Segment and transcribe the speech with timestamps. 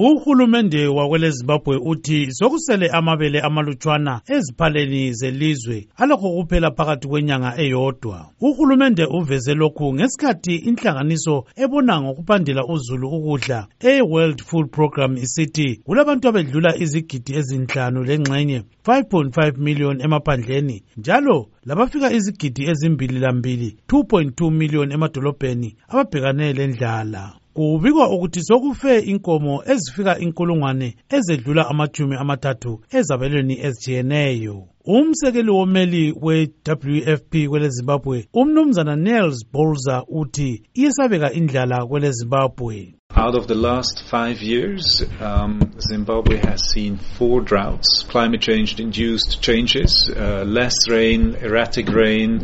[0.00, 8.26] uhulumende wakwele zimbabwe uthi sokusele amabele amalutshwana eziphaleni zelizwe alokho kuphela phakathi kwenyanga eyodwa.
[8.40, 16.76] Uhulumende uveze lokhu ngesikhathi inhlanganiso ebona ngokupandela uzulu ukudla e-world food program isithi kulabantu abedlula
[16.76, 26.52] izigidi ezinhlanu lengxenye 5.5 million emaphandleni njalo labafika izigidi ezimbili lambili 2.2 million emadolobheni ababhekane
[26.52, 27.39] lendlala.
[27.54, 37.68] Kubikwa ukuthi sokufe inkomo ezifika inkulungwane ezedlula amajumi amathathu ezabelweni ezitshiyeneyo umsekeli womeli we-wfp kwele
[37.68, 45.04] zimbabwe umnumzana nels bolzer uthi iyesabeka indlala kwele zimbabwe Out of the last five years,
[45.20, 52.40] um, Zimbabwe has seen four droughts, climate change induced changes, uh, less rain, erratic rain,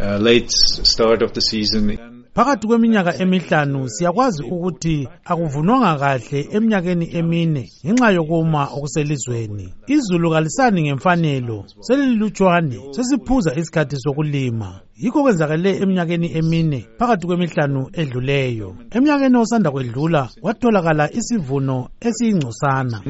[0.00, 2.15] uh, late start of the season.
[2.36, 9.66] Phakathi kweminyaka emihlanu siyakwazi ukuthi akuvunwanga kahle eminyakeni emine ngenxa yokuma okuselizweni.
[9.86, 14.80] Izulu kalisani ngemfanelo selililutshwane sesiphuza isikhathi sokulima.
[15.02, 18.76] Yikho kwenzakale eminyakeni emine phakathi kwemihlanu edluleyo.
[18.90, 23.00] Eminyakeni osanda kwedlula kwatholakala isivuno esiyingcosana.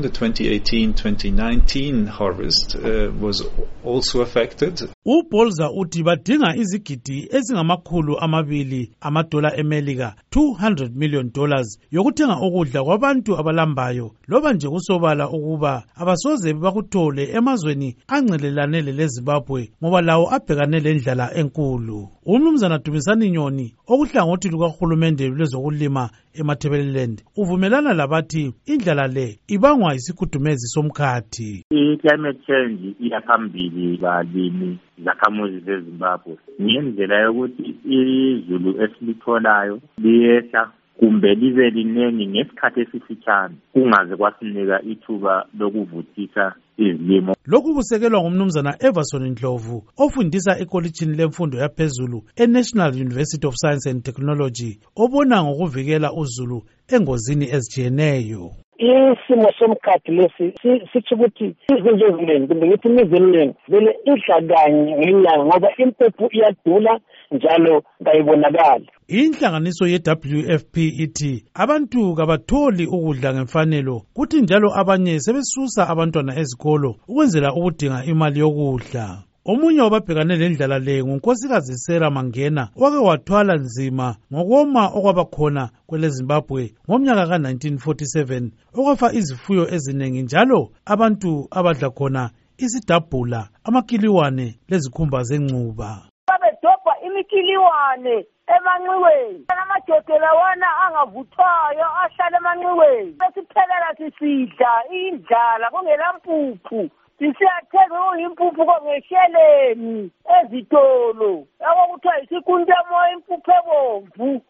[5.06, 5.66] The 2018-2019 harvest uh, was also affected.
[5.66, 14.10] ubolza uthi badinga izigidi ezingamakhulu amabili amadola emelika 200 million dollars yokuthenga ukudla kwabantu abalambayo.
[14.28, 22.08] Loba nje kusobala ukuba abasoze bakuthole emazweni angcelelane lelezimbabwe ngoba lawo abhekane lendlala enkulu.
[22.26, 31.64] Umnumzana dumisani nyoni okuhlangothi lukahulumende lwezokulima emathebeleland uvumelana labathi indlala le ibangwa yisikhudumezi somkhathi.
[31.70, 34.78] I-climate change iyaphambili balimi.
[35.04, 40.62] Zakhamuzi zezimbabwe ngendlela yokuthi izulu esilitholayo liyehla
[40.98, 47.34] kumbe libe liningi ngesikhathi esifitshane kungaze kwasinika ithuba lokuvuthisa izilimo.
[47.46, 54.78] Lokhu kusekelwa ngumnumzana everson ndlovu ofundisa ekolitshini lemfundo yaphezulu enational university of science and technology
[54.96, 56.58] obona ngokuvikela uzulu
[56.94, 58.65] engozini ezitshiyeneyo.
[58.78, 60.46] Isimo somkhathi lesi
[60.92, 67.00] sitsho ukuthi izinto eziningi kumbe ngithi imizi eminingi vele idla kanye ngenyanga ngoba impuphu iyadula
[67.30, 68.86] njalo kayibonakali.
[69.08, 78.04] Inhlanganiso ye-wfp ithi abantu kabatholi ukudla ngemfanelo kuthi njalo abanye sebesusa abantwana ezikolo ukwenzela ukudinga
[78.04, 79.22] imali yokudla.
[79.50, 88.50] Omunye wababhekane lendlala le ngunkosikazi sera mangena owake wathwala nzima ngokoma okwabakhona kwelezimbabwe ngomnyaka ka-1947
[88.78, 90.60] okwafa izifuyo eziningi njalo
[90.92, 92.22] abantu abadla khona
[92.64, 95.90] isidabhula amakiliwane lezikhumba zengcuba
[96.28, 99.44] babedobha imikiliwane emanxiweni.
[99.48, 103.12] Amajodo lawana angavuthwayo ahlala emanxiweni.
[103.20, 106.90] Besiphelela sisidla indlala kungelampuphu.
[107.18, 111.46] Sisiyathenga kuyimpuphu kongesheleni ezitolo.
[111.60, 114.42] Yabo kuthiwa yisikuntemoya impuphu ebomvu.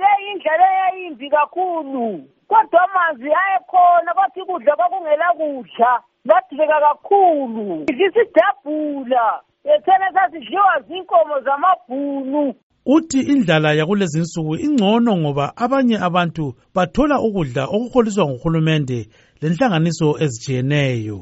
[0.00, 2.24] Leyi indlela eyayimbi kakhulu.
[2.48, 6.02] Kodwa amanzi ayekhona kodwa ikudla kwakungela kudla.
[6.24, 7.86] Ladileka kakhulu.
[7.92, 12.54] Isidabhula yethena sasidliwa zinkomo zamabhunu.
[12.86, 19.08] Uthi indlala yakulezi nsuku ingcono ngoba abanye abantu bathola ukudla okuholiswa nguhulumende
[19.42, 21.18] lenhlanganiso ezitshiyeneyo.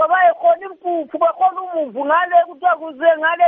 [0.00, 3.44] Bahamba bayekhona impuphu bakhona umumvu ngale kuthiwa kuze ngale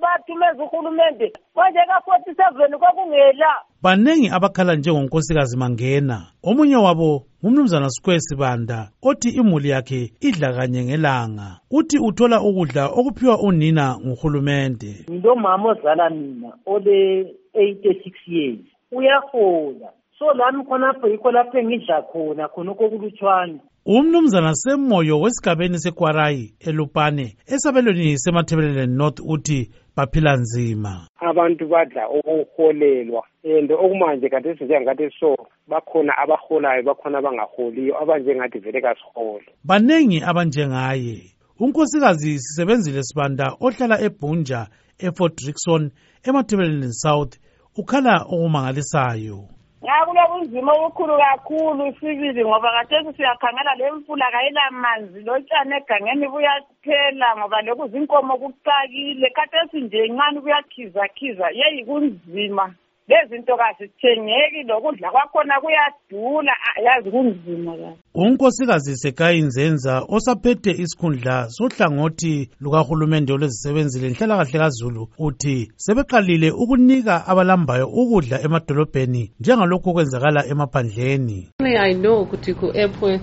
[0.00, 3.54] bathumeza uhulumende manje ka-forty seven kwakungela.
[3.82, 6.26] Banengi abakhala njengonkosikazi mangena.
[6.42, 11.60] Omunye wabo ngumnumzana square sibanda othi imuli yakhe idla kanye ngelanga.
[11.70, 18.60] Uthi uthola ukudla okuphiwa unina nguhulumende ngilomama ozala mina ole-eighty-six years
[18.92, 19.90] uyahola.
[20.22, 28.18] So lami khonapho yikho lapho engidla khona khonokho kulutshwane umnumzana semoyo wesigabeni sekwarayi elupane esabelweni
[28.18, 31.08] semathebeleleni north uthi baphila nzima.
[31.20, 35.36] Abantu badla ukuholelwa and okumanje khathesi njengathi so
[35.68, 41.34] bakhona abaholayo bakhona abangaholiyo abanjengathi vele kasihole banengi abanjengaye.
[41.60, 44.66] Unkosikazi sisebenzile sibanda ohlala ebhunja
[44.98, 45.90] efort rickson
[46.24, 47.38] emathebeleleni south
[47.76, 49.48] ukhala okumangalisayo.
[49.82, 57.88] Kulobunzima obukhulu kakhulu sibili ngoba kathesi siyakhangela le mfula kayilamanzi lotshani egangeni buyaphela ngoba loku
[57.88, 59.30] zinkomo kucakile.
[59.30, 62.74] Kathesi nje ncane kuyakhizakhiza yeyi kunzima.
[63.08, 66.52] Lezinto kazithengeki lokudla kwakhona kuyadula.
[66.52, 67.96] Ah, yazi kunzima kabi.
[68.14, 78.40] Unkosikazi sekayi nzenza osaphethe isikhundla sohlangothi lukahulumende olwezisebenzi lenhlalakahle kazulu uthi sebeqalile ukunika abalambayo ukudla
[78.42, 81.48] emadolobheni njengalokhu okwenzakala emaphandleni.
[81.60, 83.20] I know Kutiku Airport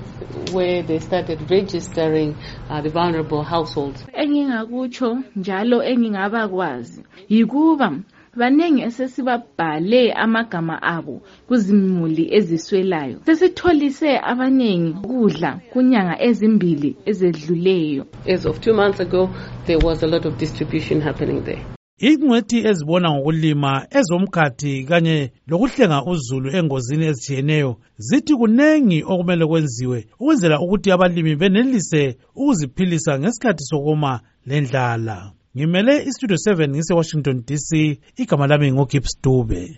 [0.53, 2.35] where they started registering
[2.69, 4.05] uh, the vulnerable households.
[4.13, 7.91] engingakutsho njalo engingabakwazi yikuba
[8.39, 11.15] baningi esesibabhale amagama abo
[11.47, 13.17] kuzimuli eziswelayo.
[13.25, 18.03] Sesitholise abaningi ukudla kunyanga ezimbili ezedluleyo.
[18.33, 19.23] As of two months ago,
[19.65, 21.63] there was a lot of distribution happening there.
[21.99, 30.91] ingcwethi ezibona ngokulima ezomkhathi kanye lokuhlenga uzulu engozini ezitshiyeneyo zithi kunengi okumele kwenziwe ukwenzela ukuthi
[30.91, 34.11] abalimi benelise ukuziphilisa ngesikhathi sokoma
[34.47, 39.75] lendlala ngimele istudio 7 ngise-washington dc igama lami ngogibbs dube